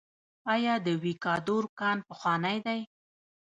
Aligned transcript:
آیا 0.53 0.75
د 0.85 0.87
ویکادور 1.03 1.63
کان 1.79 1.97
پخوانی 2.09 2.57
دی؟ 2.65 2.79